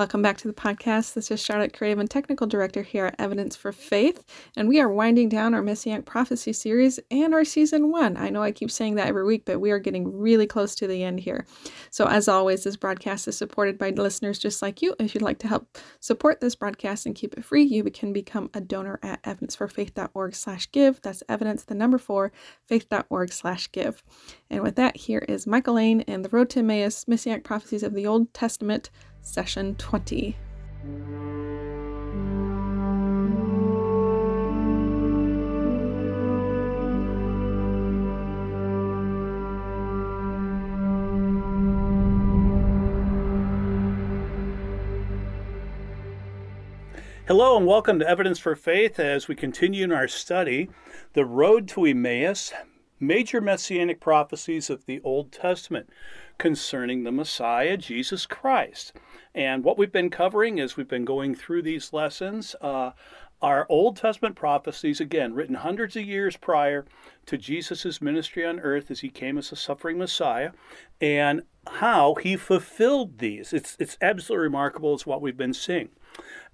[0.00, 1.12] Welcome back to the podcast.
[1.12, 4.24] This is Charlotte Craven, Technical Director here at Evidence for Faith,
[4.56, 8.16] and we are winding down our Messianic Prophecy series and our season one.
[8.16, 10.86] I know I keep saying that every week, but we are getting really close to
[10.86, 11.44] the end here.
[11.90, 14.94] So, as always, this broadcast is supported by listeners just like you.
[14.98, 18.48] If you'd like to help support this broadcast and keep it free, you can become
[18.54, 21.02] a donor at evidenceforfaith.org/give.
[21.02, 22.32] That's evidence, the number four,
[22.64, 24.02] faith.org/give.
[24.48, 27.92] And with that, here is Michael Lane and the Road to Emmaus: Messianic Prophecies of
[27.92, 28.88] the Old Testament
[29.22, 30.36] session 20.
[47.30, 50.68] Hello and welcome to Evidence for Faith as we continue in our study,
[51.12, 52.52] The Road to Emmaus,
[52.98, 55.88] Major Messianic Prophecies of the Old Testament
[56.40, 58.94] concerning the Messiah, Jesus Christ.
[59.34, 62.56] And what we've been covering is we've been going through these lessons.
[62.62, 62.92] Uh,
[63.42, 66.86] our Old Testament prophecies, again, written hundreds of years prior
[67.26, 70.52] to Jesus' ministry on earth as he came as a suffering Messiah,
[70.98, 73.52] and how he fulfilled these.
[73.52, 74.94] It's, it's absolutely remarkable.
[74.94, 75.90] It's what we've been seeing.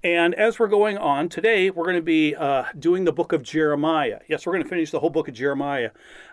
[0.03, 3.45] And as we're going on today, we're going to be uh, doing the book of
[3.45, 4.19] Jeremiah.
[4.29, 5.91] Yes, we're going to finish the whole book of Jeremiah,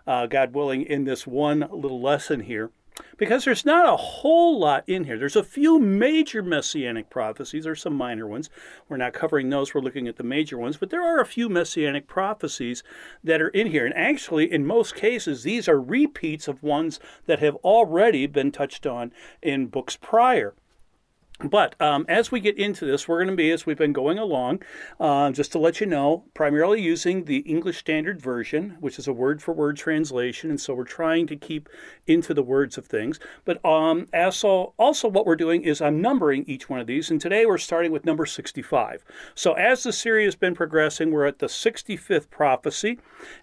[0.07, 2.71] uh, God willing, in this one little lesson here
[3.17, 5.17] because there's not a whole lot in here.
[5.17, 8.49] There's a few major messianic prophecies, there's some minor ones.
[8.89, 11.49] We're not covering those, we're looking at the major ones, but there are a few
[11.49, 12.83] messianic prophecies
[13.23, 13.85] that are in here.
[13.85, 18.85] And actually, in most cases, these are repeats of ones that have already been touched
[18.85, 20.53] on in books prior.
[21.39, 24.19] But um, as we get into this, we're going to be, as we've been going
[24.19, 24.61] along,
[24.99, 29.13] uh, just to let you know, primarily using the English Standard Version, which is a
[29.13, 30.51] word for word translation.
[30.51, 31.69] And so we're trying to keep
[32.05, 33.19] into the words of things.
[33.45, 37.09] But um, also, also, what we're doing is I'm numbering each one of these.
[37.09, 39.03] And today we're starting with number 65.
[39.33, 42.99] So as the series has been progressing, we're at the 65th prophecy.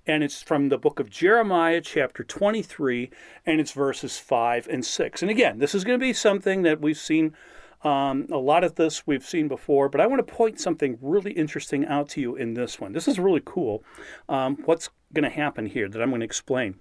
[0.06, 3.10] And it's from the book of Jeremiah, chapter 23,
[3.44, 5.22] and it's verses 5 and 6.
[5.22, 7.34] And again, this is going to be something that we've seen
[7.82, 11.32] um, a lot of this we've seen before, but I want to point something really
[11.32, 12.92] interesting out to you in this one.
[12.92, 13.82] This is really cool.
[14.28, 16.78] Um, what's going to happen here that I'm going to explain?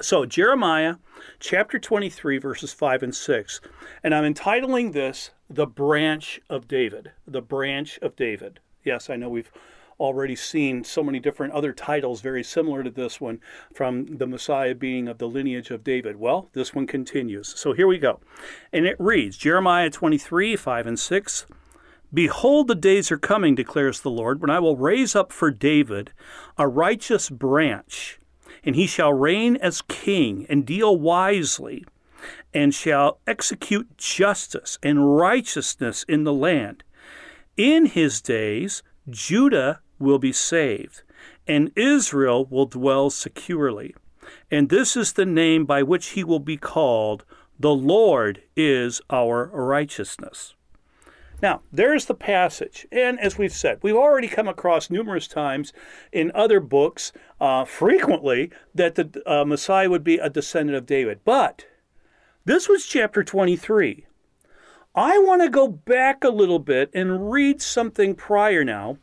[0.00, 0.96] So, Jeremiah
[1.40, 3.60] chapter 23, verses 5 and 6.
[4.02, 7.12] And I'm entitling this The Branch of David.
[7.26, 8.60] The Branch of David.
[8.82, 9.52] Yes, I know we've
[10.00, 13.38] already seen so many different other titles very similar to this one
[13.72, 16.16] from the Messiah being of the lineage of David.
[16.16, 17.48] Well, this one continues.
[17.48, 18.18] So here we go.
[18.72, 21.46] And it reads Jeremiah 23 5 and 6.
[22.12, 26.12] Behold, the days are coming, declares the Lord, when I will raise up for David
[26.58, 28.18] a righteous branch,
[28.64, 31.84] and he shall reign as king and deal wisely,
[32.52, 36.82] and shall execute justice and righteousness in the land.
[37.56, 41.02] In his days, Judah will be saved,
[41.46, 43.94] and Israel will dwell securely.
[44.50, 47.24] And this is the name by which he will be called
[47.58, 50.54] The Lord is our righteousness.
[51.42, 52.86] Now, there's the passage.
[52.92, 55.72] And as we've said, we've already come across numerous times
[56.12, 61.20] in other books, uh, frequently, that the uh, Messiah would be a descendant of David.
[61.24, 61.66] But
[62.44, 64.06] this was chapter 23.
[64.94, 68.98] I want to go back a little bit and read something prior now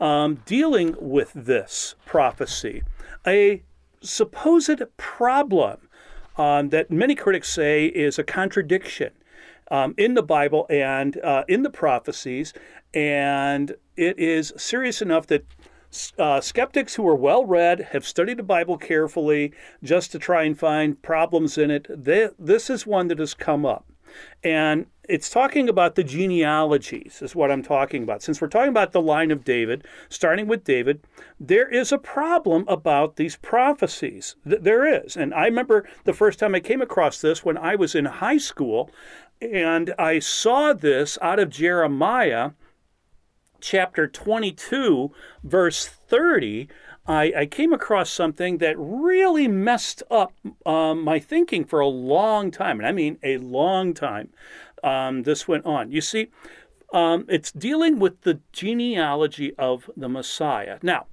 [0.00, 2.82] um, dealing with this prophecy,
[3.26, 3.62] a
[4.00, 5.88] supposed problem
[6.36, 9.12] um, that many critics say is a contradiction
[9.70, 12.52] um, in the Bible and uh, in the prophecies,
[12.94, 15.44] and it is serious enough that
[16.18, 20.58] uh, skeptics who are well read have studied the Bible carefully just to try and
[20.58, 21.86] find problems in it.
[21.88, 23.86] They, this is one that has come up.
[24.44, 28.22] And it's talking about the genealogies, is what I'm talking about.
[28.22, 31.00] Since we're talking about the line of David, starting with David,
[31.40, 34.36] there is a problem about these prophecies.
[34.44, 35.16] There is.
[35.16, 38.38] And I remember the first time I came across this when I was in high
[38.38, 38.90] school,
[39.40, 42.50] and I saw this out of Jeremiah
[43.60, 45.10] chapter 22,
[45.42, 46.68] verse 30
[47.08, 50.34] I, I came across something that really messed up
[50.66, 52.78] um, my thinking for a long time.
[52.78, 54.28] And I mean a long time.
[54.82, 55.90] Um, this went on.
[55.90, 56.28] You see,
[56.92, 60.78] um, it's dealing with the genealogy of the Messiah.
[60.82, 61.06] Now,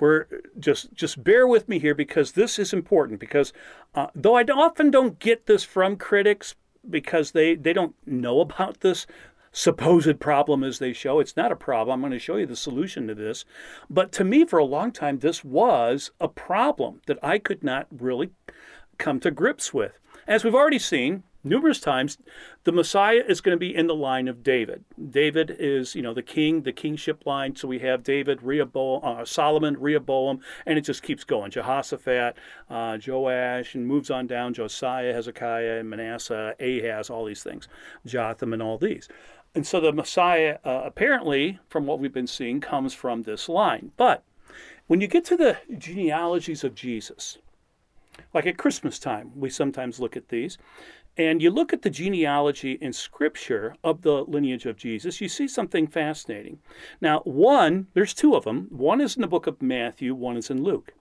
[0.00, 0.26] we're
[0.58, 3.52] just just bear with me here because this is important because
[3.94, 6.56] uh, though I often don't get this from critics
[6.88, 9.06] because they they don't know about this
[9.52, 11.20] supposed problem as they show.
[11.20, 11.94] It's not a problem.
[11.94, 13.44] I'm going to show you the solution to this.
[13.88, 17.86] But to me, for a long time, this was a problem that I could not
[17.90, 18.30] really
[18.98, 19.92] come to grips with.
[20.26, 22.18] As we've already seen, numerous times,
[22.64, 24.84] the Messiah is going to be in the line of David.
[25.10, 27.54] David is, you know, the king, the kingship line.
[27.54, 31.50] So we have David, Rehoboam, uh, Solomon, Rehoboam, and it just keeps going.
[31.50, 32.36] Jehoshaphat,
[32.70, 34.54] uh, Joash, and moves on down.
[34.54, 37.68] Josiah, Hezekiah, Manasseh, Ahaz, all these things,
[38.06, 39.08] Jotham, and all these.
[39.54, 43.92] And so the Messiah, uh, apparently, from what we've been seeing, comes from this line.
[43.96, 44.24] But
[44.86, 47.38] when you get to the genealogies of Jesus,
[48.32, 50.58] like at Christmas time, we sometimes look at these,
[51.16, 55.46] and you look at the genealogy in Scripture of the lineage of Jesus, you see
[55.46, 56.58] something fascinating.
[57.00, 58.66] Now, one, there's two of them.
[58.70, 60.92] One is in the book of Matthew, one is in Luke.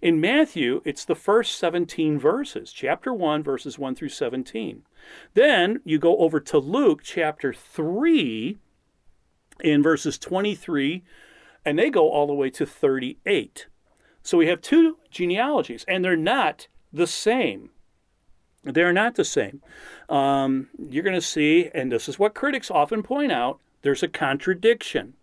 [0.00, 4.82] In Matthew, it's the first 17 verses, chapter 1, verses 1 through 17.
[5.34, 8.58] Then you go over to Luke chapter 3
[9.60, 11.02] in verses 23,
[11.64, 13.66] and they go all the way to 38.
[14.22, 17.70] So we have two genealogies, and they're not the same.
[18.64, 19.60] They're not the same.
[20.08, 24.08] Um, you're going to see, and this is what critics often point out, there's a
[24.08, 25.14] contradiction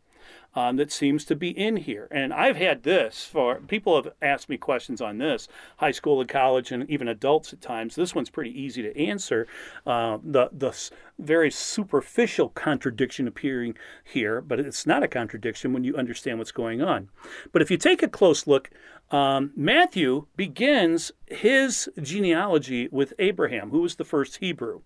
[0.55, 2.07] um, that seems to be in here.
[2.11, 5.47] And I've had this for people have asked me questions on this,
[5.77, 7.95] high school and college, and even adults at times.
[7.95, 9.47] This one's pretty easy to answer.
[9.85, 10.75] Uh, the the
[11.17, 16.81] very superficial contradiction appearing here, but it's not a contradiction when you understand what's going
[16.81, 17.09] on.
[17.51, 18.69] But if you take a close look,
[19.11, 24.81] um, Matthew begins his genealogy with Abraham, who was the first Hebrew,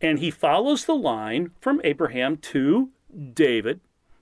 [0.00, 2.90] and he follows the line from Abraham to
[3.34, 3.80] David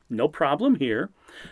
[0.08, 1.10] no problem here.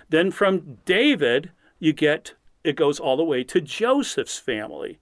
[0.08, 4.98] Then from David, you get it goes all the way to Joseph's family.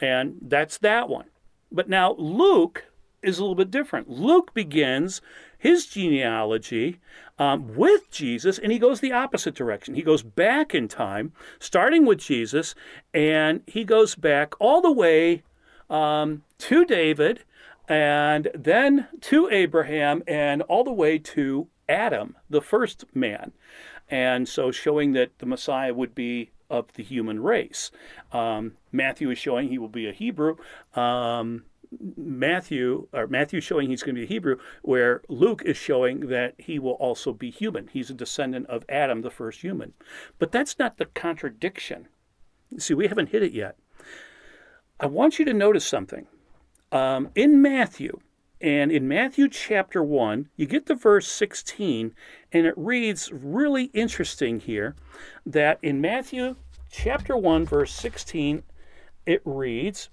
[0.00, 1.26] And that's that one.
[1.70, 2.84] But now Luke
[3.22, 4.08] is a little bit different.
[4.08, 5.20] Luke begins
[5.58, 7.00] his genealogy
[7.42, 9.96] um, with Jesus, and he goes the opposite direction.
[9.96, 12.74] He goes back in time, starting with Jesus,
[13.12, 15.42] and he goes back all the way
[15.90, 17.40] um, to David,
[17.88, 23.50] and then to Abraham, and all the way to Adam, the first man.
[24.08, 27.90] And so showing that the Messiah would be of the human race.
[28.32, 30.56] Um, Matthew is showing he will be a Hebrew.
[30.94, 31.64] Um,
[32.16, 36.54] Matthew or Matthew showing he's going to be a Hebrew, where Luke is showing that
[36.58, 37.88] he will also be human.
[37.92, 39.92] He's a descendant of Adam, the first human.
[40.38, 42.08] But that's not the contradiction.
[42.78, 43.76] See, we haven't hit it yet.
[44.98, 46.26] I want you to notice something.
[46.90, 48.20] Um, in Matthew,
[48.60, 52.14] and in Matthew chapter 1, you get to verse 16,
[52.52, 54.94] and it reads really interesting here
[55.44, 56.54] that in Matthew
[56.90, 58.62] chapter 1, verse 16,
[59.26, 60.10] it reads,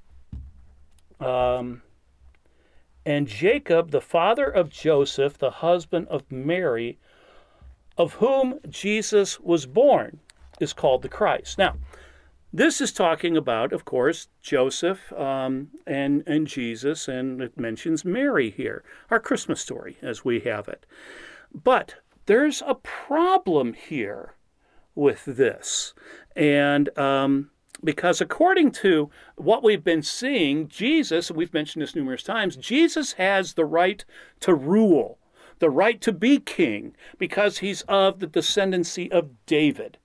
[1.19, 1.81] um,
[3.05, 6.99] And Jacob, the father of Joseph, the husband of Mary,
[7.97, 10.19] of whom Jesus was born,
[10.59, 11.57] is called the Christ.
[11.57, 11.77] Now,
[12.51, 18.51] this is talking about, of course, Joseph um, and, and Jesus, and it mentions Mary
[18.51, 20.85] here, our Christmas story as we have it.
[21.53, 21.95] But
[22.25, 24.35] there's a problem here
[24.95, 25.93] with this.
[26.35, 27.51] And um,
[27.83, 33.13] because according to what we've been seeing, Jesus, and we've mentioned this numerous times, Jesus
[33.13, 34.03] has the right
[34.41, 35.17] to rule,
[35.59, 39.97] the right to be king, because he's of the descendancy of David.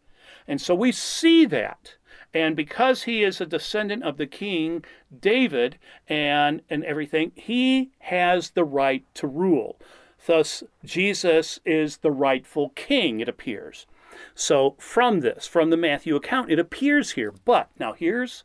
[0.47, 1.97] And so we see that.
[2.33, 4.85] And because he is a descendant of the king
[5.21, 5.79] David
[6.09, 9.79] and, and everything, he has the right to rule.
[10.27, 13.87] Thus, Jesus is the rightful king, it appears.
[14.35, 17.33] So, from this, from the Matthew account, it appears here.
[17.45, 18.45] But now here's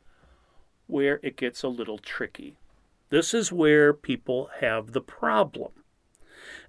[0.87, 2.57] where it gets a little tricky.
[3.09, 5.71] This is where people have the problem.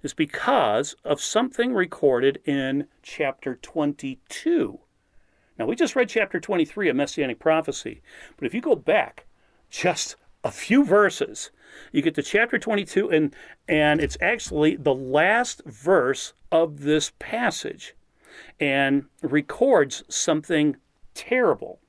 [0.03, 4.79] Is because of something recorded in chapter 22
[5.61, 8.01] now, we just read chapter 23 of Messianic Prophecy,
[8.35, 9.27] but if you go back
[9.69, 11.51] just a few verses,
[11.91, 13.35] you get to chapter 22, and,
[13.67, 17.93] and it's actually the last verse of this passage
[18.59, 20.77] and records something
[21.13, 21.79] terrible.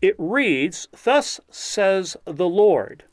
[0.00, 3.04] It reads, Thus says the Lord.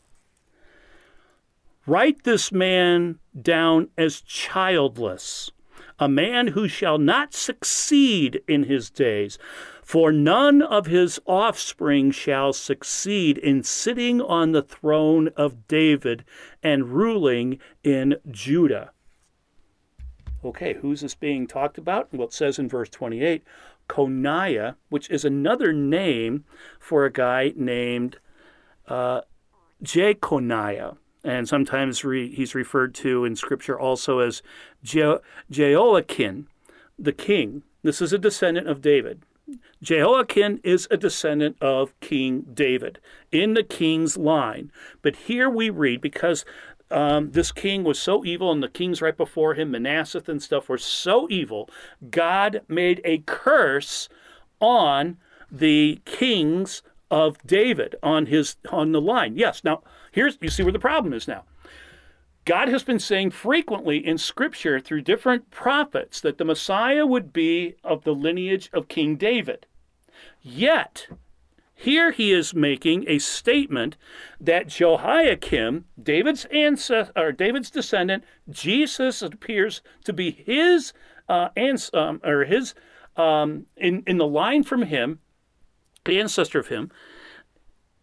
[1.86, 5.52] Write this man down as childless,
[5.98, 9.40] a man who shall not succeed in his days,
[9.84, 16.24] for none of his offspring shall succeed in sitting on the throne of David
[16.62, 18.92] and ruling in Judah.
[20.44, 22.14] Okay, who's this being talked about?
[22.14, 23.44] Well, it says in verse 28
[23.90, 26.46] Coniah, which is another name
[26.80, 28.18] for a guy named
[28.88, 29.22] uh,
[29.84, 30.96] Jeconiah.
[31.24, 34.42] And sometimes re- he's referred to in Scripture also as
[34.84, 35.18] Je-
[35.50, 36.48] Jehoiakim,
[36.98, 37.64] the king.
[37.84, 39.24] This is a descendant of David.
[39.82, 43.00] Jehoiakim is a descendant of King David
[43.32, 44.72] in the king's line.
[45.02, 46.46] But here we read, because
[46.92, 50.70] um, this king was so evil, and the kings right before him, Manasseh and stuff,
[50.70, 51.70] were so evil,
[52.10, 54.10] God made a curse
[54.60, 55.18] on
[55.52, 56.82] the kings
[57.12, 59.36] of David on his on the line.
[59.36, 59.64] Yes.
[59.64, 59.82] Now
[60.12, 61.44] here's you see where the problem is now.
[62.46, 67.76] God has been saying frequently in Scripture through different prophets that the Messiah would be
[67.84, 69.68] of the lineage of King David.
[70.42, 71.08] Yet,
[71.82, 73.96] here he is making a statement
[74.38, 80.92] that Jehoiakim, David's ancestor, or David's descendant, Jesus appears to be his
[81.30, 82.76] uh, ans- um, or his
[83.16, 85.20] um, in in the line from him,
[86.04, 86.92] the ancestor of him.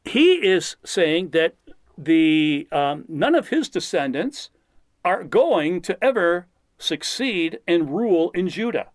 [0.07, 1.57] He is saying that
[1.99, 4.49] the um, none of his descendants
[5.05, 6.47] are going to ever
[6.79, 8.89] succeed and rule in Judah.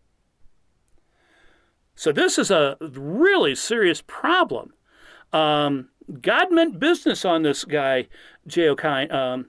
[1.95, 4.73] So this is a really serious problem.
[5.33, 5.89] Um,
[6.21, 8.07] God meant business on this guy,
[8.47, 9.47] Jehoiakim, um,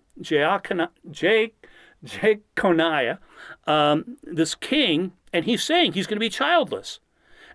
[2.05, 3.19] Jeconiah,
[3.67, 7.01] um, this king, and he's saying he's going to be childless.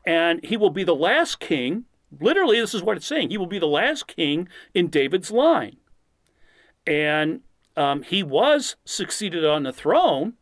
[0.06, 1.86] And he will be the last king.
[2.20, 3.29] Literally, this is what it's saying.
[3.29, 5.77] He will be the last king in David's line.
[6.86, 7.41] And
[7.75, 10.34] um, he was succeeded on the throne,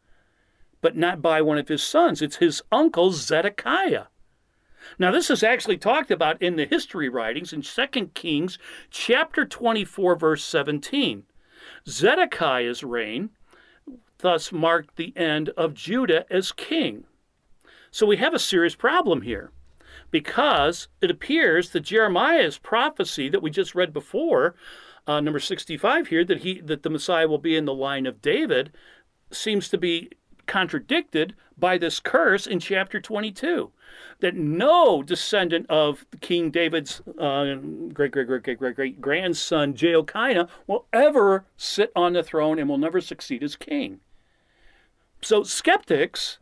[0.81, 2.21] but not by one of his sons.
[2.21, 4.05] It's his uncle Zedekiah.
[4.99, 8.57] Now, this is actually talked about in the history writings in 2 Kings
[8.89, 11.23] chapter 24, verse 17.
[11.87, 13.31] Zedekiah's reign
[14.19, 17.05] thus marked the end of Judah as king.
[17.91, 19.51] So we have a serious problem here
[20.11, 24.55] because it appears that Jeremiah's prophecy that we just read before,
[25.07, 28.21] uh, number 65 here, that he that the Messiah will be in the line of
[28.21, 28.71] David,
[29.31, 30.09] seems to be
[30.47, 33.71] contradicted by this curse in chapter 22
[34.19, 37.55] that no descendant of King David's uh,
[37.93, 42.69] great, great, great, great, great, great grandson, Jehoiakim, will ever sit on the throne and
[42.69, 43.99] will never succeed as king.
[45.21, 46.39] So skeptics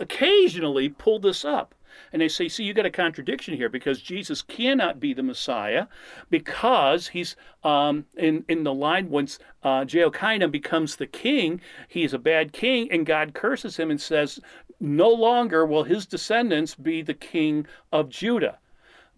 [0.00, 1.74] occasionally pull this up.
[2.14, 5.88] And they say, see, you got a contradiction here because Jesus cannot be the Messiah
[6.30, 12.18] because he's um, in, in the line once uh, Jehoiakim becomes the king, he's a
[12.20, 14.38] bad king, and God curses him and says,
[14.78, 18.60] no longer will his descendants be the king of Judah.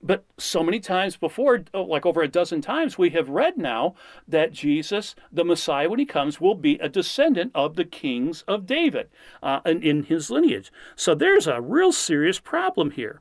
[0.02, 3.94] But so many times before, oh, like over a dozen times, we have read now
[4.28, 8.66] that Jesus, the Messiah, when he comes, will be a descendant of the kings of
[8.66, 9.08] David
[9.42, 10.70] uh, in, in his lineage.
[10.94, 13.20] So there's a real serious problem here.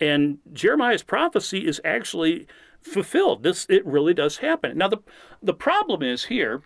[0.00, 2.46] And Jeremiah's prophecy is actually
[2.80, 3.42] fulfilled.
[3.42, 4.78] This it really does happen.
[4.78, 4.98] Now the
[5.42, 6.62] the problem is here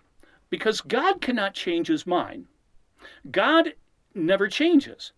[0.49, 2.47] because God cannot change his mind.
[3.29, 3.73] God
[4.13, 5.13] never changes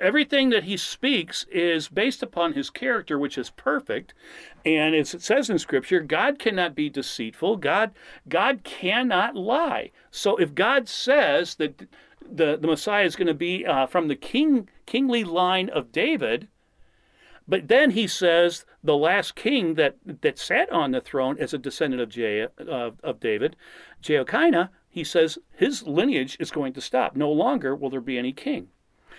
[0.00, 4.14] everything that he speaks is based upon his character, which is perfect.
[4.64, 7.56] And as it says in Scripture, God cannot be deceitful.
[7.56, 7.92] God,
[8.28, 9.90] God cannot lie.
[10.10, 11.86] So if God says that
[12.30, 16.48] the, the Messiah is going to be uh, from the king, kingly line of David,
[17.48, 21.58] but then he says the last king that, that sat on the throne as a
[21.58, 23.56] descendant of, Je, uh, of David,
[24.00, 27.16] Jehoiakim, he says his lineage is going to stop.
[27.16, 28.68] No longer will there be any king.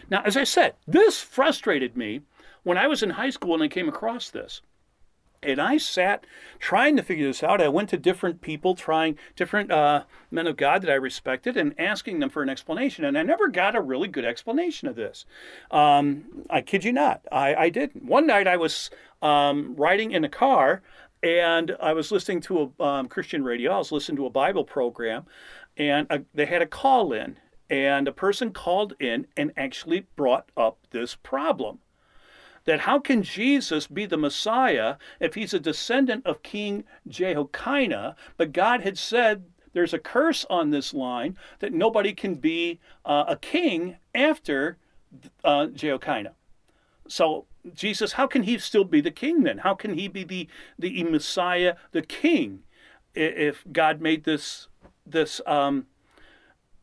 [0.09, 2.21] Now, as I said, this frustrated me
[2.63, 4.61] when I was in high school and I came across this.
[5.43, 6.25] And I sat
[6.59, 7.61] trying to figure this out.
[7.61, 11.73] I went to different people, trying different uh, men of God that I respected, and
[11.79, 13.05] asking them for an explanation.
[13.05, 15.25] And I never got a really good explanation of this.
[15.71, 18.05] Um, I kid you not, I, I didn't.
[18.05, 18.91] One night I was
[19.23, 20.83] um, riding in a car,
[21.23, 23.71] and I was listening to a um, Christian radio.
[23.71, 25.25] I was listening to a Bible program,
[25.75, 27.37] and uh, they had a call in,
[27.71, 31.79] and a person called in and actually brought up this problem
[32.65, 38.51] that how can Jesus be the Messiah if he's a descendant of King Jehoiakim, but
[38.51, 43.35] God had said there's a curse on this line that nobody can be uh, a
[43.37, 44.77] king after
[45.43, 46.27] uh, Jehoiakim.
[47.07, 49.59] So Jesus, how can he still be the king then?
[49.59, 50.47] How can he be the
[50.77, 52.63] the Messiah, the king,
[53.15, 54.67] if God made this
[55.05, 55.87] this um,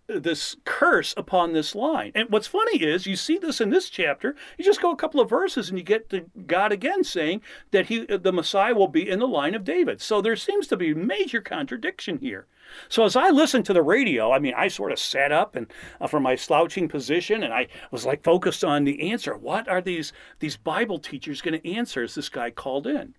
[0.08, 2.12] this curse upon this line.
[2.14, 4.34] And what's funny is you see this in this chapter.
[4.56, 7.86] You just go a couple of verses and you get to God again saying that
[7.86, 10.00] he the Messiah will be in the line of David.
[10.00, 12.46] So there seems to be major contradiction here.
[12.88, 15.66] So as I listened to the radio, I mean, I sort of sat up and
[16.00, 19.36] uh, from my slouching position, and I was like focused on the answer.
[19.36, 22.02] What are these these Bible teachers going to answer?
[22.02, 23.14] As this guy called in,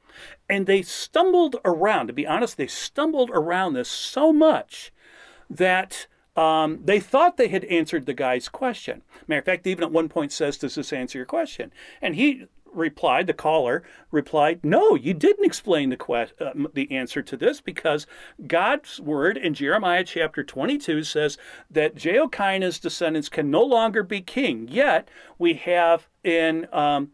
[0.49, 2.07] and they stumbled around.
[2.07, 4.91] To be honest, they stumbled around this so much
[5.49, 6.07] that
[6.39, 9.01] um, they thought they had answered the guy's question.
[9.27, 12.45] Matter of fact, even at one point says, "Does this answer your question?" And he
[12.71, 17.59] replied, the caller replied, "No, you didn't explain the que- uh, the answer to this
[17.59, 18.07] because
[18.47, 21.37] God's word in Jeremiah chapter 22 says
[21.69, 24.67] that Jehoiakim's descendants can no longer be king.
[24.69, 27.11] Yet we have in um,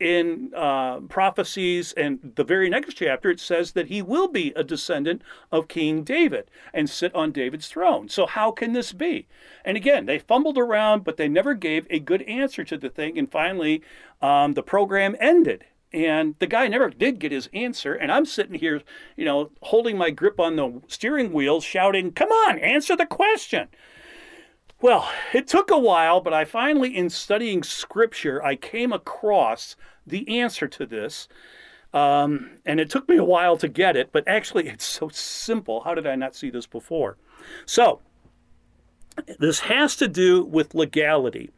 [0.00, 4.62] in uh, prophecies and the very next chapter, it says that he will be a
[4.62, 8.08] descendant of King David and sit on David's throne.
[8.08, 9.26] So, how can this be?
[9.64, 13.18] And again, they fumbled around, but they never gave a good answer to the thing.
[13.18, 13.82] And finally,
[14.22, 15.64] um, the program ended.
[15.90, 17.94] And the guy never did get his answer.
[17.94, 18.82] And I'm sitting here,
[19.16, 23.68] you know, holding my grip on the steering wheel, shouting, Come on, answer the question.
[24.80, 29.74] Well, it took a while, but I finally, in studying scripture, I came across
[30.06, 31.26] the answer to this.
[31.92, 35.80] Um, and it took me a while to get it, but actually, it's so simple.
[35.80, 37.16] How did I not see this before?
[37.64, 38.00] So,
[39.38, 41.50] this has to do with legality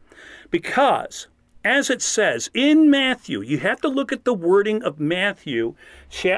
[0.49, 1.27] because,
[1.63, 5.75] as it says in Matthew, you have to look at the wording of Matthew,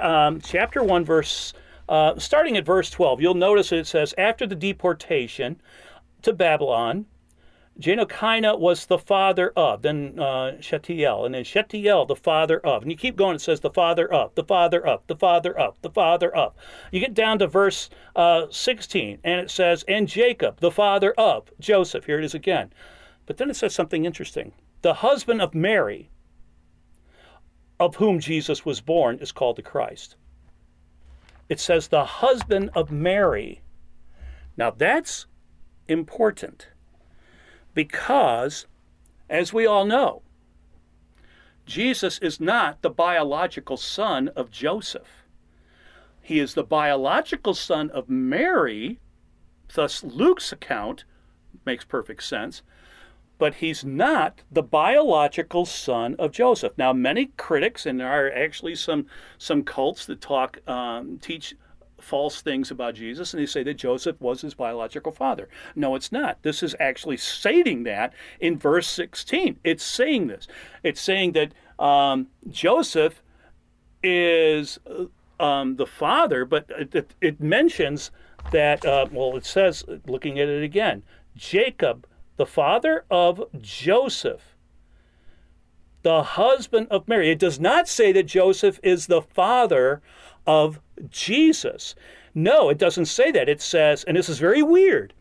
[0.02, 1.54] um, chapter 1, verse,
[1.88, 3.22] uh, starting at verse 12.
[3.22, 5.62] You'll notice it says, After the deportation,
[6.24, 7.06] to Babylon.
[7.80, 12.84] Jehoiakim was the father of, then uh, Shealtiel, and then Shealtiel, the father of.
[12.84, 15.82] And you keep going, it says the father of, the father of, the father of,
[15.82, 16.54] the father of.
[16.92, 21.52] You get down to verse uh, 16, and it says, and Jacob, the father of
[21.60, 22.06] Joseph.
[22.06, 22.72] Here it is again.
[23.26, 24.54] But then it says something interesting.
[24.84, 26.12] The husband of Mary,
[27.80, 30.16] of whom Jesus was born, is called the Christ.
[31.50, 33.62] It says the husband of Mary.
[34.58, 35.26] Now that's
[35.88, 36.68] important
[37.74, 38.68] because,
[39.30, 40.22] as we all know,
[41.66, 45.24] Jesus is not the biological son of Joseph.
[46.22, 49.00] He is the biological son of Mary,
[49.74, 51.06] thus, Luke's account
[51.66, 52.62] makes perfect sense,
[53.38, 56.74] but he's not the biological son of Joseph.
[56.78, 59.06] Now, many critics, and there are actually some,
[59.38, 61.56] some cults that talk, um, teach
[62.04, 65.50] false things about Jesus and they say that Joseph was his biological father.
[65.76, 66.42] No, it's not.
[66.44, 69.60] This is actually stating that in verse 16.
[69.64, 70.48] It's saying this.
[70.84, 73.24] It's saying that um, Joseph
[74.04, 74.80] is
[75.40, 78.12] um, the father, but it, it mentions
[78.52, 81.04] that, uh, well, it says, looking at it again,
[81.36, 82.06] Jacob,
[82.38, 84.54] the father of Joseph,
[86.04, 87.32] the husband of Mary.
[87.32, 90.02] It does not say that Joseph is the father
[90.46, 91.96] of Jesus.
[92.36, 93.50] No, it doesn't say that.
[93.50, 95.14] It says, and this is very weird,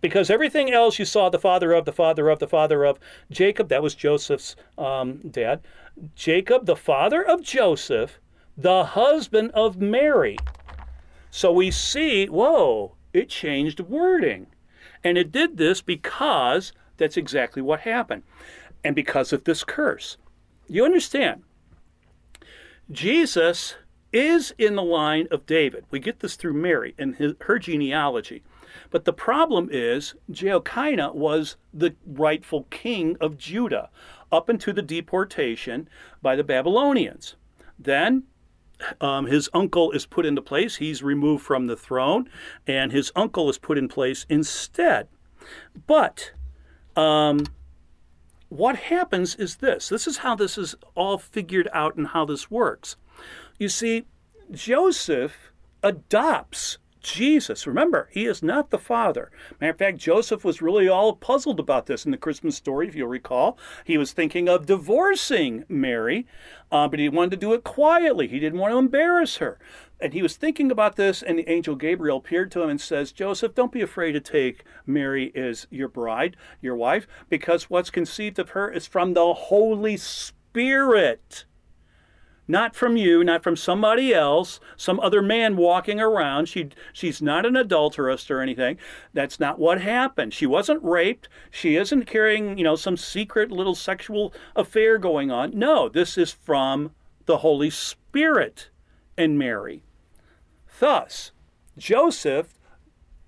[0.00, 2.98] because everything else you saw the father of, the father of, the father of
[3.30, 5.60] Jacob, that was Joseph's um, dad.
[6.14, 8.18] Jacob, the father of Joseph,
[8.56, 10.36] the husband of Mary.
[11.30, 14.46] So we see, whoa, it changed wording.
[15.02, 18.22] And it did this because that's exactly what happened.
[18.84, 20.16] And because of this curse.
[20.68, 21.42] You understand?
[22.90, 23.76] Jesus
[24.12, 25.84] is in the line of David.
[25.90, 28.42] We get this through Mary and his, her genealogy.
[28.90, 33.90] But the problem is, Jehoiakim was the rightful king of Judah
[34.32, 35.88] up until the deportation
[36.22, 37.36] by the Babylonians.
[37.78, 38.24] Then
[39.00, 40.76] um, his uncle is put into place.
[40.76, 42.28] He's removed from the throne,
[42.66, 45.08] and his uncle is put in place instead.
[45.86, 46.32] But
[46.96, 47.46] um,
[48.48, 52.50] what happens is this this is how this is all figured out and how this
[52.50, 52.96] works.
[53.60, 54.06] You see,
[54.50, 57.66] Joseph adopts Jesus.
[57.66, 59.30] Remember, he is not the father.
[59.60, 62.94] Matter of fact, Joseph was really all puzzled about this in the Christmas story, if
[62.94, 63.58] you'll recall.
[63.84, 66.26] He was thinking of divorcing Mary,
[66.72, 68.28] uh, but he wanted to do it quietly.
[68.28, 69.58] He didn't want to embarrass her.
[70.00, 73.12] And he was thinking about this, and the angel Gabriel appeared to him and says,
[73.12, 78.38] Joseph, don't be afraid to take Mary as your bride, your wife, because what's conceived
[78.38, 81.44] of her is from the Holy Spirit
[82.50, 86.46] not from you, not from somebody else, some other man walking around.
[86.46, 88.78] She she's not an adulteress or anything.
[89.14, 90.34] That's not what happened.
[90.34, 91.28] She wasn't raped.
[91.50, 95.56] She isn't carrying, you know, some secret little sexual affair going on.
[95.58, 96.90] No, this is from
[97.26, 98.70] the Holy Spirit
[99.16, 99.82] and Mary.
[100.78, 101.32] Thus,
[101.78, 102.54] Joseph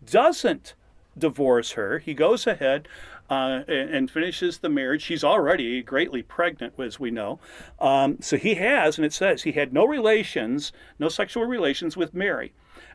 [0.05, 0.75] doesn't
[1.17, 1.99] divorce her.
[1.99, 2.89] He goes ahead
[3.33, 5.03] uh, and, finishes the marriage.
[5.03, 7.41] She's already greatly pregnant, as we know.
[7.81, 12.13] Um, so he has, and it says he had no relations, no sexual relations with
[12.13, 12.53] Mary.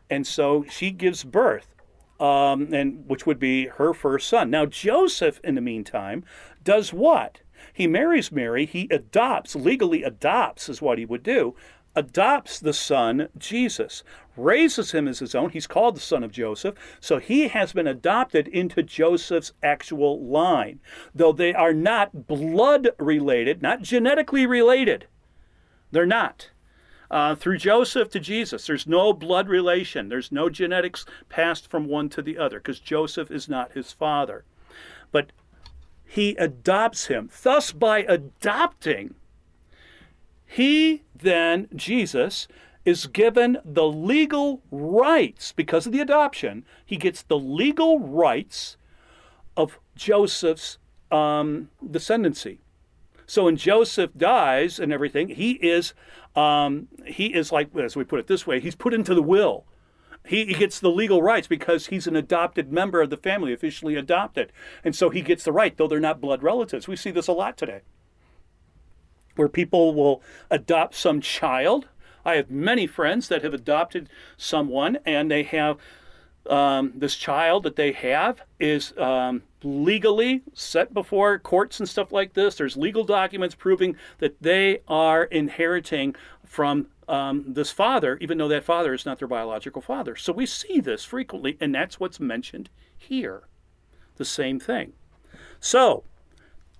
[0.09, 1.75] And so she gives birth,
[2.19, 4.49] um, and which would be her first son.
[4.49, 6.23] Now, Joseph, in the meantime,
[6.63, 7.39] does what?
[7.73, 11.55] He marries Mary, he adopts, legally adopts, is what he would do,
[11.97, 14.03] adopts the son Jesus,
[14.37, 15.49] raises him as his own.
[15.49, 16.75] He's called the son of Joseph.
[16.99, 20.79] So he has been adopted into Joseph's actual line,
[21.13, 25.07] though they are not blood related, not genetically related.
[25.91, 26.51] They're not.
[27.09, 30.09] Uh, through Joseph to Jesus, there's no blood relation.
[30.09, 34.43] There's no genetics passed from one to the other because Joseph is not his father.
[35.11, 35.31] But
[36.05, 37.29] he adopts him.
[37.41, 39.15] Thus, by adopting,
[40.47, 42.47] he then, Jesus,
[42.85, 48.77] is given the legal rights, because of the adoption, he gets the legal rights
[49.57, 50.77] of Joseph's
[51.11, 52.59] um, descendancy.
[53.25, 55.93] So when Joseph dies and everything, he is
[56.35, 59.65] um, he is like as we put it this way, he's put into the will.
[60.25, 63.95] He, he gets the legal rights because he's an adopted member of the family, officially
[63.95, 64.51] adopted,
[64.83, 66.87] and so he gets the right, though they're not blood relatives.
[66.87, 67.81] We see this a lot today,
[69.37, 71.87] where people will adopt some child
[72.27, 75.77] I have many friends that have adopted someone and they have
[76.49, 82.33] um, this child that they have is um, legally set before courts and stuff like
[82.33, 82.55] this.
[82.55, 88.65] There's legal documents proving that they are inheriting from um, this father, even though that
[88.65, 90.17] father is not their biological father.
[90.17, 93.43] So we see this frequently, and that's what's mentioned here.
[94.17, 94.93] The same thing.
[95.61, 96.03] So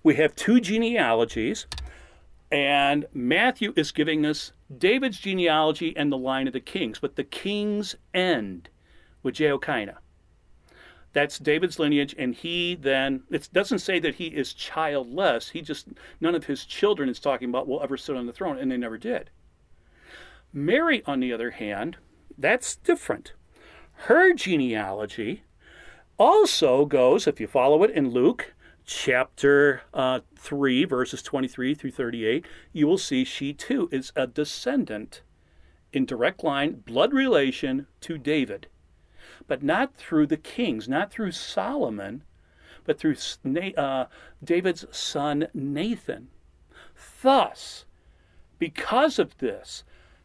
[0.04, 1.68] we have two genealogies.
[2.52, 7.24] And Matthew is giving us David's genealogy and the line of the kings, but the
[7.24, 8.70] kings end
[9.22, 9.92] with Jehoiakim.
[11.14, 15.50] That's David's lineage, and he then, it doesn't say that he is childless.
[15.50, 15.88] He just,
[16.22, 18.78] none of his children is talking about will ever sit on the throne, and they
[18.78, 19.30] never did.
[20.54, 21.98] Mary, on the other hand,
[22.38, 23.34] that's different.
[23.94, 25.44] Her genealogy
[26.20, 28.54] also goes, if you follow it in Luke,
[28.88, 35.22] chapter uh, 3, verses 23 through 38, you will see she too is a descendant
[35.94, 38.68] in direct line, blood relation to David.
[39.46, 42.24] But not through the kings, not through Solomon,
[42.86, 43.18] but through
[43.78, 44.06] uh,
[44.44, 46.30] David's son Nathan.
[47.22, 47.86] Thus,
[48.58, 49.84] because of this,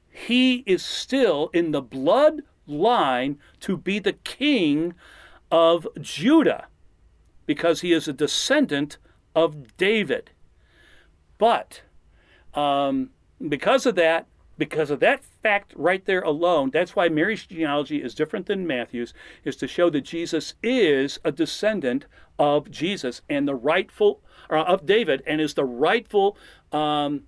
[0.08, 4.94] he is still in the blood line to be the king
[5.50, 6.68] of Judah
[7.46, 8.98] because he is a descendant
[9.34, 10.30] of David.
[11.38, 11.82] But
[12.54, 13.10] um,
[13.48, 14.26] because of that,
[14.58, 19.14] because of that fact right there alone, that's why Mary's genealogy is different than Matthew's,
[19.44, 22.06] is to show that Jesus is a descendant
[22.38, 26.36] of Jesus and the rightful, or of David, and is the rightful
[26.70, 27.22] um,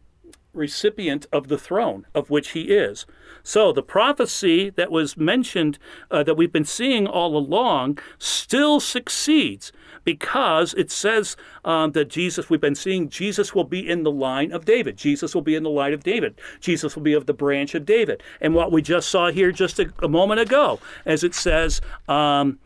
[0.52, 3.06] recipient of the throne of which he is.
[3.42, 5.78] So the prophecy that was mentioned,
[6.10, 9.72] uh, that we've been seeing all along, still succeeds
[10.04, 14.52] because it says um, that Jesus, we've been seeing Jesus will be in the line
[14.52, 14.96] of David.
[14.96, 16.38] Jesus will be in the line of David.
[16.60, 18.22] Jesus will be of the branch of David.
[18.40, 22.58] And what we just saw here just a, a moment ago, as it says, um,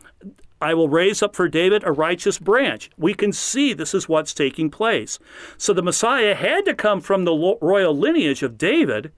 [0.61, 2.89] I will raise up for David a righteous branch.
[2.97, 5.17] We can see this is what's taking place.
[5.57, 9.13] So the Messiah had to come from the royal lineage of David.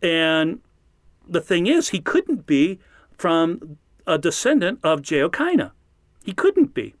[0.00, 0.60] And
[1.28, 2.78] the thing is, he couldn't be
[3.18, 5.70] from a descendant of Jehoiakim.
[6.24, 6.94] He couldn't be.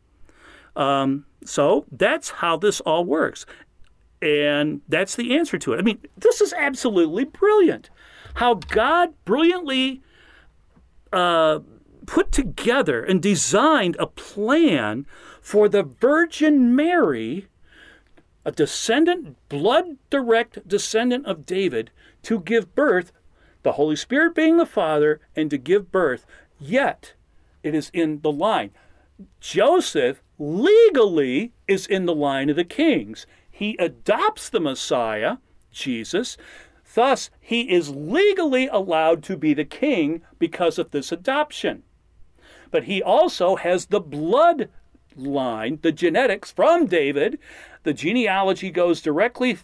[0.76, 3.46] Um, so that's how this all works.
[4.20, 5.78] And that's the answer to it.
[5.78, 7.90] I mean, this is absolutely brilliant.
[8.34, 10.02] How God brilliantly
[11.12, 11.60] uh,
[12.06, 15.06] put together and designed a plan
[15.40, 17.46] for the Virgin Mary,
[18.44, 21.90] a descendant, blood direct descendant of David,
[22.22, 23.12] to give birth,
[23.62, 26.26] the Holy Spirit being the Father, and to give birth.
[26.58, 27.14] Yet,
[27.62, 28.70] it is in the line.
[29.40, 33.26] Joseph legally is in the line of the kings.
[33.50, 35.38] He adopts the Messiah,
[35.72, 36.36] Jesus.
[36.94, 41.82] Thus, he is legally allowed to be the king because of this adoption.
[42.70, 44.68] But he also has the blood
[45.16, 47.38] line, the genetics from David.
[47.82, 49.58] The genealogy goes directly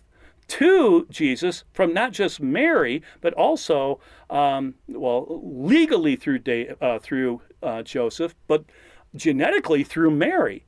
[0.46, 6.40] to Jesus from not just Mary, but also, um, well, legally through
[6.80, 8.64] uh, through uh, Joseph, but
[9.14, 10.64] genetically through Mary.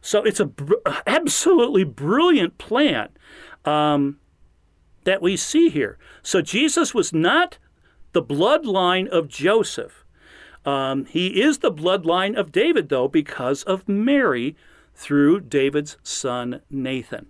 [0.00, 0.74] So it's a br-
[1.06, 3.08] absolutely brilliant plan
[3.64, 4.18] um,
[5.04, 5.98] that we see here.
[6.22, 7.58] So Jesus was not
[8.12, 10.04] the bloodline of Joseph.
[10.64, 14.56] Um, he is the bloodline of David, though, because of Mary
[14.94, 17.26] through David's son Nathan.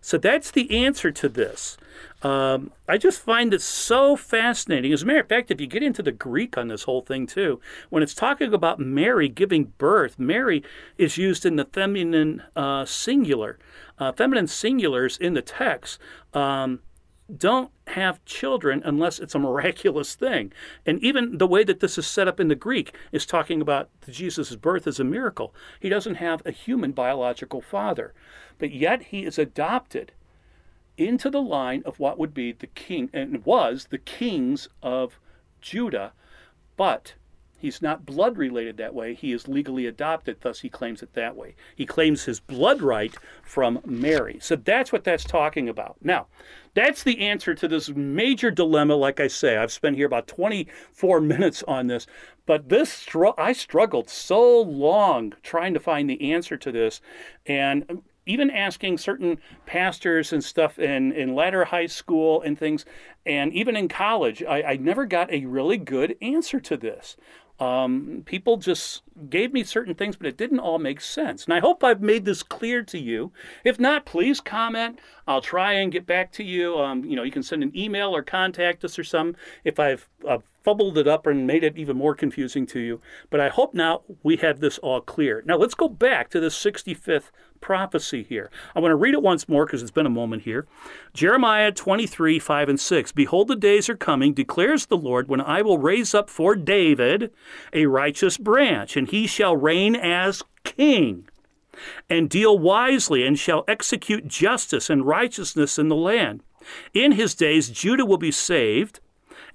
[0.00, 1.76] So that's the answer to this.
[2.22, 4.92] Um, I just find it so fascinating.
[4.92, 7.26] As a matter of fact, if you get into the Greek on this whole thing
[7.26, 10.64] too, when it's talking about Mary giving birth, Mary
[10.96, 13.58] is used in the feminine uh, singular.
[13.98, 15.98] Uh, feminine singulars in the text
[16.34, 16.80] um,
[17.34, 20.52] don't have children unless it's a miraculous thing.
[20.86, 23.90] And even the way that this is set up in the Greek is talking about
[24.08, 25.54] Jesus' birth as a miracle.
[25.80, 28.14] He doesn't have a human biological father,
[28.58, 30.12] but yet he is adopted
[30.96, 35.18] into the line of what would be the king and was the kings of
[35.60, 36.12] Judah,
[36.76, 37.14] but
[37.58, 39.14] He's not blood related that way.
[39.14, 41.56] He is legally adopted, thus, he claims it that way.
[41.74, 44.38] He claims his blood right from Mary.
[44.40, 45.96] So that's what that's talking about.
[46.00, 46.28] Now,
[46.74, 48.94] that's the answer to this major dilemma.
[48.94, 52.06] Like I say, I've spent here about 24 minutes on this,
[52.46, 57.00] but this I struggled so long trying to find the answer to this.
[57.44, 62.84] And even asking certain pastors and stuff in, in latter high school and things,
[63.26, 67.16] and even in college, I, I never got a really good answer to this.
[67.60, 71.44] Um, people just gave me certain things, but it didn't all make sense.
[71.44, 73.32] And I hope I've made this clear to you.
[73.64, 75.00] If not, please comment.
[75.26, 76.78] I'll try and get back to you.
[76.78, 80.08] Um, you know, you can send an email or contact us or some if I've
[80.26, 83.00] uh, fumbled it up and made it even more confusing to you.
[83.28, 85.42] But I hope now we have this all clear.
[85.44, 88.50] Now let's go back to the 65th prophecy here.
[88.74, 90.66] I want to read it once more because it's been a moment here.
[91.12, 93.12] Jeremiah 23, 5 and 6.
[93.12, 97.32] Behold, the days are coming, declares the Lord, when I will raise up for David
[97.72, 101.28] a righteous branch, and he shall reign as king
[102.08, 106.42] and deal wisely and shall execute justice and righteousness in the land.
[106.92, 109.00] In his days, Judah will be saved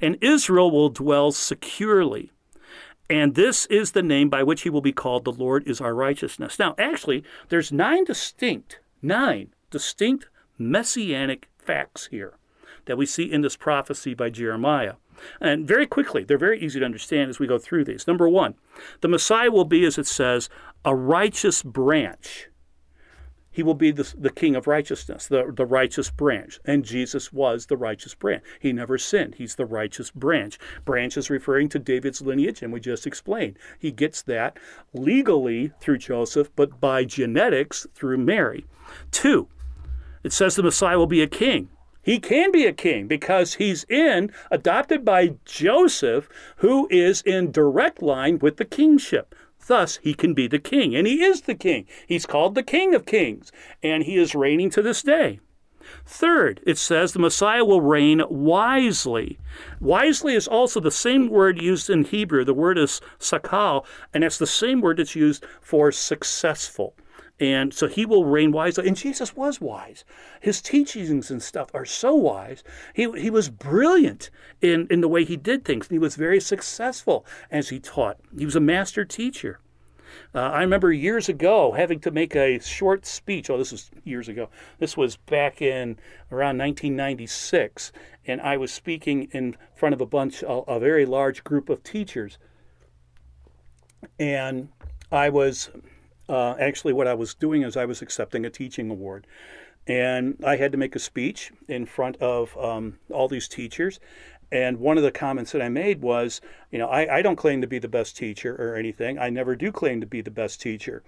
[0.02, 2.33] and Israel will dwell securely.
[3.10, 5.94] And this is the name by which he will be called the Lord is our
[5.94, 6.58] righteousness.
[6.58, 12.34] Now, actually, there's nine distinct, nine distinct messianic facts here
[12.86, 14.94] that we see in this prophecy by Jeremiah.
[15.40, 18.08] And very quickly, they're very easy to understand as we go through these.
[18.08, 18.56] Number one,
[19.02, 20.50] the Messiah will be, as it says,
[20.84, 22.50] a righteous branch
[23.54, 26.60] he will be the, the king of righteousness, the, the righteous branch.
[26.66, 28.44] And Jesus was the righteous branch.
[28.60, 29.36] He never sinned.
[29.36, 30.60] He's the righteous branch.
[30.84, 33.58] Branch is referring to David's lineage, and we just explained.
[33.80, 34.58] He gets that
[34.92, 38.66] legally through Joseph, but by genetics through Mary.
[39.12, 39.48] Two,
[40.24, 41.70] it says the Messiah will be a king.
[42.02, 48.02] He can be a king because he's in, adopted by Joseph, who is in direct
[48.02, 49.34] line with the kingship.
[49.68, 51.86] Thus, he can be the king, and he is the king.
[52.08, 55.40] He's called the King of Kings, and he is reigning to this day.
[56.06, 59.38] Third, it says the Messiah will reign wisely.
[59.80, 62.46] Wisely is also the same word used in Hebrew.
[62.46, 66.96] The word is sakal, and it's the same word that's used for successful.
[67.40, 68.88] And so he will reign wisely.
[68.88, 70.06] And Jesus was wise.
[70.40, 72.64] His teachings and stuff are so wise.
[72.94, 74.30] He, he was brilliant
[74.62, 75.88] in, in the way he did things.
[75.88, 78.18] And he was very successful as he taught.
[78.38, 79.60] He was a master teacher.
[80.36, 83.50] Uh, I remember years ago having to make a short speech.
[83.50, 84.50] Oh, this was years ago.
[84.80, 85.98] This was back in
[86.32, 87.92] around 1996.
[88.26, 91.84] And I was speaking in front of a bunch, a, a very large group of
[91.84, 92.38] teachers.
[94.20, 94.70] And
[95.12, 95.72] I was
[96.30, 99.28] uh, actually, what I was doing is I was accepting a teaching award.
[99.86, 104.00] And I had to make a speech in front of um, all these teachers.
[104.50, 106.40] And one of the comments that I made was,
[106.72, 109.18] you know, I, I, don't claim to be the best teacher or anything.
[109.18, 111.04] I never do claim to be the best teacher.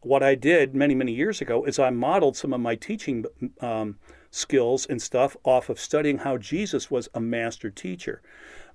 [0.00, 3.24] What I did many, many years ago is I modeled some of my teaching
[3.60, 3.98] um,
[4.32, 8.20] skills and stuff off of studying how Jesus was a master teacher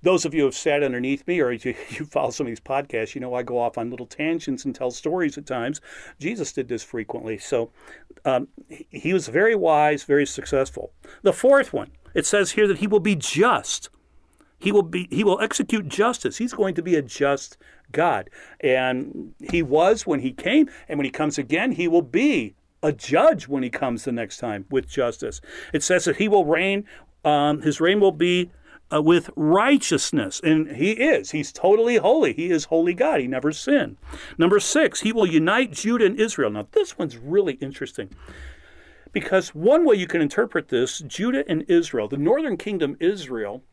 [0.02, 2.60] those of you who have sat underneath me or you, you follow some of these
[2.60, 5.82] podcasts, you know I go off on little tangents and tell stories at times.
[6.20, 7.38] Jesus did this frequently.
[7.38, 7.72] So
[8.26, 10.92] um, he was very wise, very successful.
[11.24, 13.90] The fourth one, it says here that he will be just.
[14.60, 16.38] He will be he will execute justice.
[16.38, 17.58] He's going to be a just
[17.92, 18.30] God.
[18.60, 22.92] And he was when he came, and when he comes again, he will be a
[22.92, 25.42] judge when he comes the next time with justice.
[25.74, 26.86] It says that he will reign,
[27.24, 28.52] um, his reign will be
[28.94, 30.40] uh, with righteousness.
[30.44, 31.32] And he is.
[31.32, 32.34] He's totally holy.
[32.34, 33.20] He is holy God.
[33.20, 33.98] He never sinned.
[34.38, 36.50] Number six, he will unite Judah and Israel.
[36.50, 38.10] Now, this one's really interesting
[39.12, 43.64] because one way you can interpret this Judah and Israel, the northern kingdom Israel,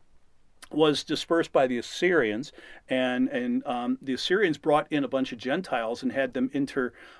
[0.71, 2.51] was dispersed by the Assyrians,
[2.89, 6.49] and and um, the Assyrians brought in a bunch of Gentiles and had them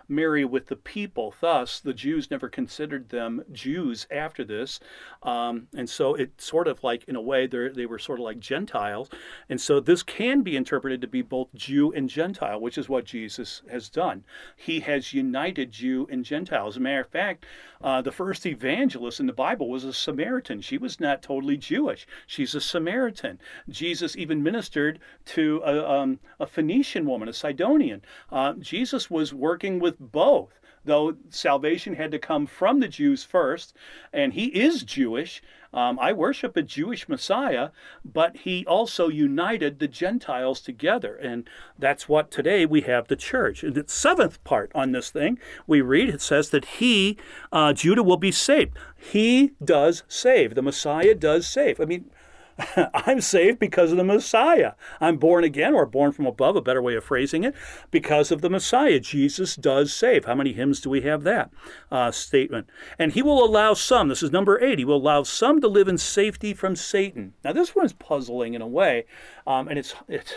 [0.09, 1.33] intermarry with the people.
[1.39, 4.79] Thus, the Jews never considered them Jews after this,
[5.23, 8.39] um, and so it sort of like in a way they were sort of like
[8.39, 9.09] Gentiles,
[9.49, 13.05] and so this can be interpreted to be both Jew and Gentile, which is what
[13.05, 14.23] Jesus has done.
[14.55, 16.67] He has united Jew and Gentile.
[16.67, 17.45] As a matter of fact,
[17.81, 20.61] uh, the first evangelist in the Bible was a Samaritan.
[20.61, 22.07] She was not totally Jewish.
[22.25, 23.39] She's a Samaritan.
[23.69, 28.01] Jesus even ministered to a, um, a Phoenician woman, a Sidonian.
[28.31, 33.75] Uh, Jesus was working with both though salvation had to come from the Jews first,
[34.13, 35.41] and he is Jewish.
[35.73, 37.69] Um, I worship a Jewish Messiah,
[38.05, 41.15] but he also united the Gentiles together.
[41.15, 43.61] And that's what today we have the church.
[43.61, 47.17] And the seventh part on this thing, we read, it says that he,
[47.51, 48.77] uh, Judah, will be saved.
[48.95, 50.55] He does save.
[50.55, 51.81] The Messiah does save.
[51.81, 52.09] I mean,
[52.93, 54.73] I'm saved because of the Messiah.
[55.01, 57.53] I'm born again, or born from above, a better way of phrasing it,
[57.91, 58.99] because of the Messiah.
[58.99, 60.25] Jesus does save.
[60.25, 61.51] How many hymns do we have that
[61.91, 62.69] uh, statement?
[62.97, 65.87] And he will allow some, this is number eight, he will allow some to live
[65.87, 67.33] in safety from Satan.
[67.43, 69.05] Now, this one's puzzling in a way,
[69.45, 70.33] um, and it's, it's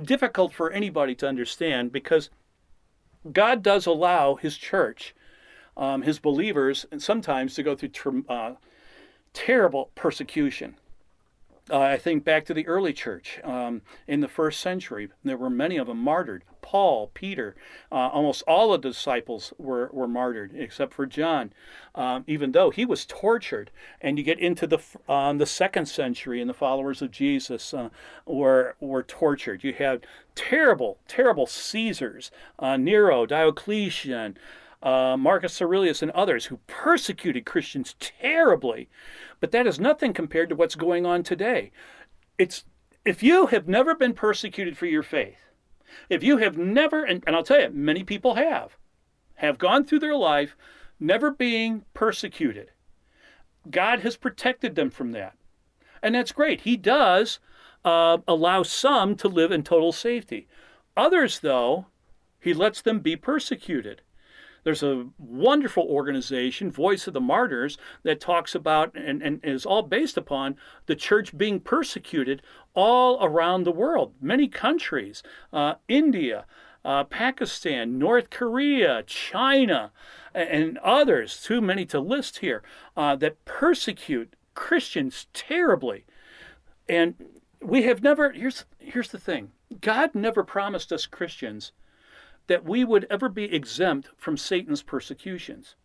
[0.00, 2.30] difficult for anybody to understand because
[3.30, 5.14] God does allow his church,
[5.76, 8.54] um, his believers, and sometimes to go through uh,
[9.32, 10.76] terrible persecution.
[11.72, 15.08] Uh, I think back to the early church um, in the first century.
[15.24, 16.44] There were many of them martyred.
[16.60, 17.56] Paul, Peter,
[17.90, 21.52] uh, almost all of the disciples were, were martyred except for John,
[21.94, 23.70] um, even though he was tortured.
[24.02, 27.88] And you get into the um, the second century, and the followers of Jesus uh,
[28.26, 29.64] were were tortured.
[29.64, 34.36] You had terrible, terrible Caesars, uh, Nero, Diocletian.
[34.82, 38.88] Uh, Marcus Aurelius and others who persecuted Christians terribly.
[39.38, 41.70] But that is nothing compared to what's going on today.
[42.36, 42.64] It's
[43.04, 45.50] if you have never been persecuted for your faith,
[46.08, 48.76] if you have never, and, and I'll tell you, many people have,
[49.36, 50.56] have gone through their life
[50.98, 52.70] never being persecuted.
[53.70, 55.36] God has protected them from that.
[56.02, 56.62] And that's great.
[56.62, 57.38] He does
[57.84, 60.48] uh, allow some to live in total safety.
[60.96, 61.86] Others, though,
[62.40, 64.02] he lets them be persecuted.
[64.64, 69.82] There's a wonderful organization, Voice of the Martyrs, that talks about and, and is all
[69.82, 72.42] based upon the church being persecuted
[72.74, 75.22] all around the world, many countries,
[75.52, 76.46] uh, India.
[76.84, 79.92] Uh, Pakistan, North Korea, China,
[80.34, 82.60] and others, too many to list here,
[82.96, 86.04] uh, that persecute Christians terribly.
[86.88, 87.14] And
[87.60, 91.70] we have never, here's, here's the thing God never promised us Christians
[92.46, 95.76] that we would ever be exempt from Satan's persecutions.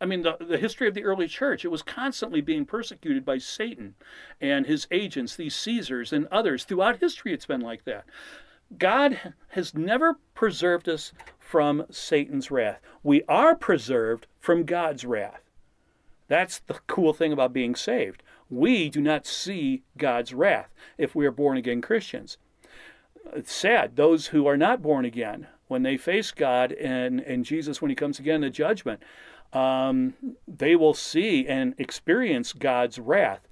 [0.00, 3.38] I mean, the, the history of the early church, it was constantly being persecuted by
[3.38, 3.94] Satan
[4.40, 6.64] and his agents, these Caesars and others.
[6.64, 8.04] Throughout history, it's been like that.
[8.78, 12.80] God has never preserved us from Satan's wrath.
[13.02, 15.42] We are preserved from God's wrath.
[16.26, 18.22] That's the cool thing about being saved.
[18.50, 22.38] We do not see God's wrath if we are born again Christians.
[23.34, 27.80] It's sad, those who are not born again when they face God and, and Jesus
[27.80, 29.02] when he comes again in judgment,
[29.54, 30.12] um,
[30.46, 33.48] they will see and experience God's wrath.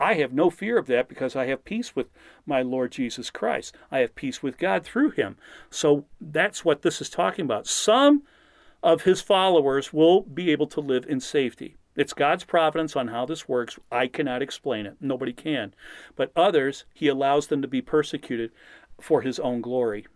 [0.00, 2.06] I have no fear of that because I have peace with
[2.46, 3.76] my Lord Jesus Christ.
[3.90, 5.36] I have peace with God through him.
[5.68, 7.66] So that's what this is talking about.
[7.66, 8.22] Some
[8.82, 11.76] of his followers will be able to live in safety.
[11.96, 13.78] It's God's providence on how this works.
[13.92, 14.96] I cannot explain it.
[15.02, 15.74] Nobody can.
[16.16, 18.52] But others, he allows them to be persecuted
[18.98, 20.06] for his own glory.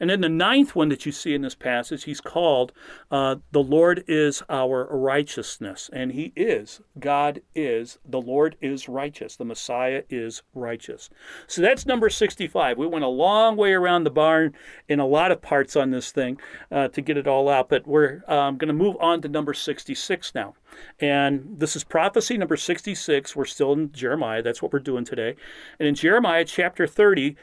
[0.00, 2.72] And then the ninth one that you see in this passage, he's called
[3.10, 5.90] uh, the Lord is our righteousness.
[5.92, 6.80] And he is.
[6.98, 7.98] God is.
[8.04, 9.36] The Lord is righteous.
[9.36, 11.10] The Messiah is righteous.
[11.46, 12.78] So that's number 65.
[12.78, 14.54] We went a long way around the barn
[14.88, 16.38] in a lot of parts on this thing
[16.70, 17.68] uh, to get it all out.
[17.68, 20.54] But we're um, going to move on to number 66 now.
[21.00, 23.36] And this is prophecy number 66.
[23.36, 24.42] We're still in Jeremiah.
[24.42, 25.36] That's what we're doing today.
[25.78, 27.36] And in Jeremiah chapter 30,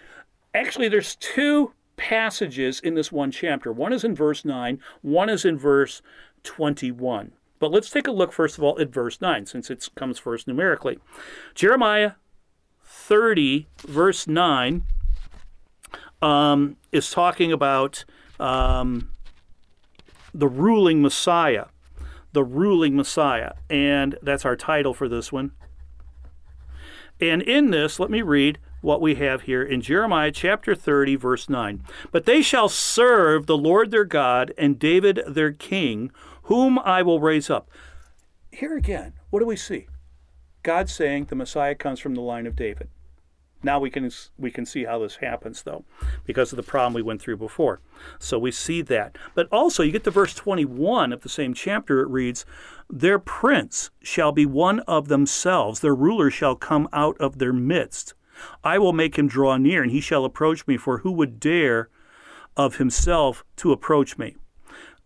[0.53, 3.71] actually, there's two passages in this one chapter.
[3.71, 6.01] One is in verse 9, one is in verse
[6.43, 7.34] 21.
[7.60, 10.47] But let's take a look, first of all, at verse 9, since it comes first
[10.47, 10.99] numerically.
[11.56, 12.13] Jeremiah
[12.84, 14.84] 30, verse 9,
[16.21, 18.06] um, is talking about
[18.39, 19.10] um,
[20.34, 21.67] the ruling Messiah.
[22.34, 23.53] The ruling Messiah.
[23.69, 25.51] And that's our title for this one.
[27.21, 31.50] And in this, let me read what we have here in Jeremiah chapter 30, verse
[31.50, 31.82] 9.
[32.12, 36.12] But they shall serve the Lord their God and David their king,
[36.43, 37.69] whom I will raise up.
[38.52, 39.88] Here again, what do we see?
[40.63, 42.89] God saying the Messiah comes from the line of David.
[43.63, 45.86] Now we can we can see how this happens though,
[46.26, 47.80] because of the problem we went through before.
[48.19, 49.17] So we see that.
[49.34, 52.46] But also you get to verse 21 of the same chapter it reads,
[52.89, 58.13] "Their prince shall be one of themselves, their ruler shall come out of their midst."
[58.63, 61.89] I will make him draw near, and he shall approach me, for who would dare
[62.56, 64.35] of himself to approach me?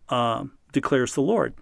[0.08, 1.54] Uh, declares the Lord.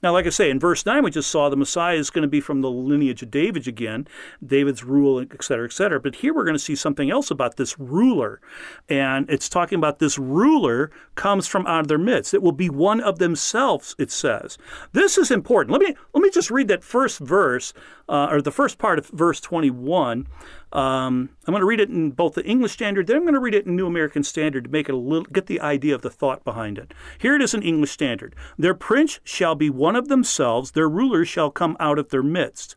[0.00, 2.28] Now, like I say, in verse 9, we just saw the Messiah is going to
[2.28, 4.06] be from the lineage of David again,
[4.44, 5.98] David's rule, et cetera, et cetera.
[5.98, 8.40] But here we're going to see something else about this ruler.
[8.88, 12.32] And it's talking about this ruler comes from out of their midst.
[12.32, 14.56] It will be one of themselves, it says.
[14.92, 15.72] This is important.
[15.72, 17.72] Let me, let me just read that first verse,
[18.08, 20.28] uh, or the first part of verse 21.
[20.72, 23.40] Um, I'm going to read it in both the English Standard, then I'm going to
[23.40, 26.02] read it in New American Standard to make it a little, get the idea of
[26.02, 26.92] the thought behind it.
[27.18, 28.34] Here it is in English Standard.
[28.58, 32.76] Their prince shall be one of themselves, their ruler shall come out of their midst.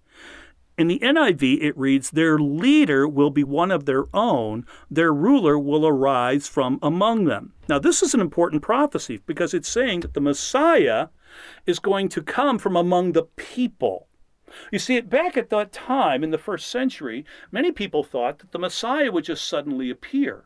[0.78, 5.60] In the NIV, it reads, Their leader will be one of their own, their ruler
[5.60, 7.54] will arise from among them.
[7.68, 11.10] Now, this is an important prophecy because it's saying that the Messiah
[11.66, 14.08] is going to come from among the people.
[14.72, 18.60] You see, back at that time in the first century, many people thought that the
[18.60, 20.46] Messiah would just suddenly appear.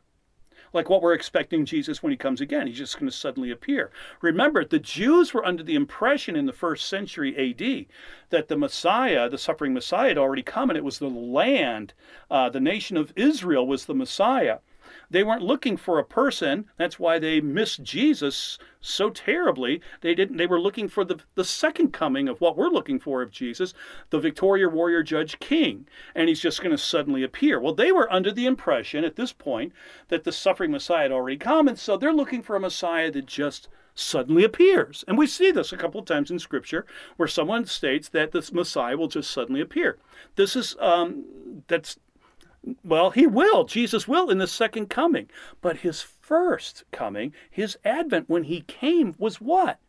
[0.74, 2.68] Like what we're expecting Jesus when he comes again.
[2.68, 3.92] He's just going to suddenly appear.
[4.22, 7.86] Remember, the Jews were under the impression in the first century AD
[8.30, 11.94] that the Messiah, the suffering Messiah, had already come, and it was the land,
[12.30, 14.58] uh, the nation of Israel was the Messiah.
[15.10, 16.66] They weren't looking for a person.
[16.78, 19.82] That's why they missed Jesus so terribly.
[20.02, 23.22] They didn't they were looking for the, the second coming of what we're looking for
[23.22, 23.74] of Jesus,
[24.10, 25.88] the Victoria warrior judge king.
[26.14, 27.60] And he's just going to suddenly appear.
[27.60, 29.74] Well, they were under the impression at this point
[30.10, 33.26] that the suffering Messiah had already come, and so they're looking for a Messiah that
[33.26, 35.06] just suddenly appears.
[35.08, 36.86] And we see this a couple of times in Scripture
[37.16, 39.98] where someone states that this Messiah will just suddenly appear.
[40.36, 41.24] This is um,
[41.68, 41.98] that's
[42.84, 43.64] well, he will.
[43.66, 45.30] Jesus will in the second coming.
[45.62, 49.80] But his first coming, his advent, when he came, was what?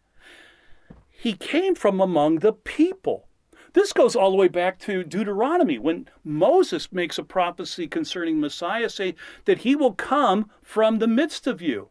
[1.11, 3.27] He came from among the people.
[3.73, 8.89] This goes all the way back to Deuteronomy when Moses makes a prophecy concerning Messiah,
[8.89, 9.15] saying
[9.45, 11.89] that he will come from the midst of you.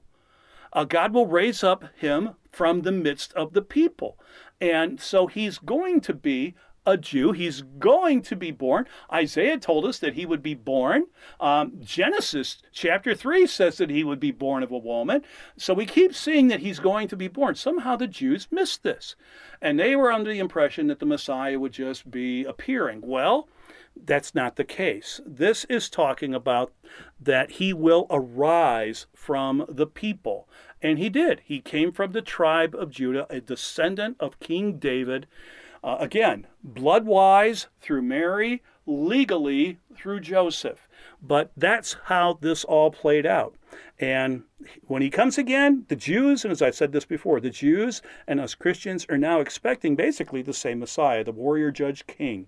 [0.73, 4.17] Uh, God will raise up him from the midst of the people.
[4.59, 6.55] And so he's going to be
[6.86, 7.31] a Jew.
[7.31, 8.88] He's going to be born.
[9.11, 11.05] Isaiah told us that he would be born.
[11.39, 15.23] Um, Genesis chapter 3 says that he would be born of a woman.
[15.57, 17.55] So we keep seeing that he's going to be born.
[17.55, 19.15] Somehow the Jews missed this.
[19.61, 23.01] And they were under the impression that the Messiah would just be appearing.
[23.03, 23.47] Well,
[23.95, 25.21] that's not the case.
[25.25, 26.73] This is talking about
[27.19, 30.49] that he will arise from the people.
[30.81, 31.41] And he did.
[31.45, 35.27] He came from the tribe of Judah, a descendant of King David.
[35.86, 40.88] Uh, again, blood wise through Mary, legally through Joseph.
[41.21, 43.55] But that's how this all played out.
[43.99, 44.43] And
[44.88, 48.39] when he comes again, the Jews, and as I said this before, the Jews and
[48.39, 52.47] us Christians are now expecting basically the same Messiah, the warrior judge king.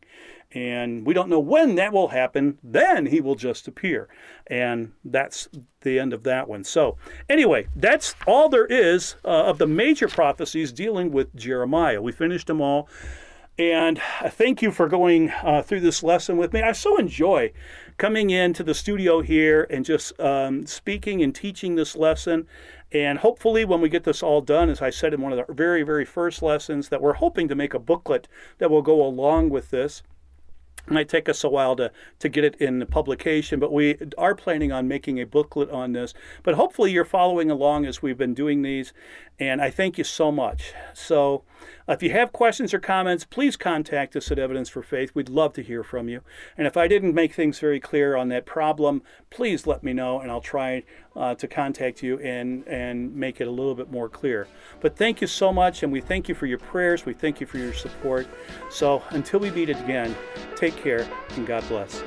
[0.51, 2.57] And we don't know when that will happen.
[2.63, 4.09] Then he will just appear.
[4.47, 5.47] And that's
[5.81, 6.63] the end of that one.
[6.63, 6.97] So,
[7.29, 12.01] anyway, that's all there is uh, of the major prophecies dealing with Jeremiah.
[12.01, 12.89] We finished them all.
[13.59, 13.99] And
[14.29, 16.61] thank you for going uh, through this lesson with me.
[16.61, 17.51] I so enjoy
[17.97, 22.45] coming into the studio here and just um, speaking and teaching this lesson.
[22.91, 25.51] And hopefully, when we get this all done, as I said in one of the
[25.51, 28.27] very, very first lessons, that we're hoping to make a booklet
[28.59, 30.03] that will go along with this.
[30.85, 33.97] It might take us a while to, to get it in the publication, but we
[34.17, 36.13] are planning on making a booklet on this.
[36.43, 38.93] But hopefully, you're following along as we've been doing these,
[39.37, 40.73] and I thank you so much.
[40.93, 41.43] So,
[41.89, 45.11] if you have questions or comments, please contact us at Evidence for Faith.
[45.13, 46.21] We'd love to hear from you.
[46.57, 50.19] And if I didn't make things very clear on that problem, please let me know,
[50.19, 50.83] and I'll try
[51.17, 54.47] uh, to contact you and, and make it a little bit more clear.
[54.79, 57.05] But thank you so much, and we thank you for your prayers.
[57.05, 58.27] We thank you for your support.
[58.69, 60.15] So until we meet again,
[60.55, 62.03] take care, and God bless.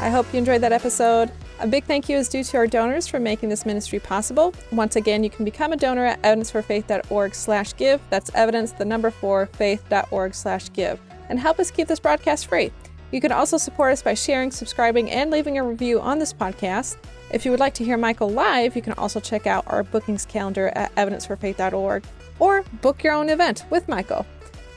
[0.00, 1.32] I hope you enjoyed that episode.
[1.60, 4.52] A big thank you is due to our donors for making this ministry possible.
[4.70, 8.00] Once again, you can become a donor at evidence4faith.org slash give.
[8.10, 11.00] That's evidence, the number four, faith.org slash give.
[11.28, 12.72] And help us keep this broadcast free.
[13.10, 16.96] You can also support us by sharing, subscribing, and leaving a review on this podcast.
[17.30, 20.26] If you would like to hear Michael live, you can also check out our bookings
[20.26, 22.04] calendar at evidence4faith.org
[22.38, 24.26] or book your own event with Michael.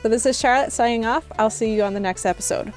[0.02, 1.24] So this is Charlotte signing off.
[1.38, 2.72] I'll see you on the next episode.